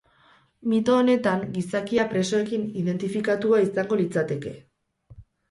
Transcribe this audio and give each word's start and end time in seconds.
Mito 0.69 0.95
honetan, 1.01 1.43
gizakia 1.57 2.05
presoekin 2.15 2.65
identifikatua 2.85 3.61
izango 3.67 4.01
litzateke. 4.03 4.57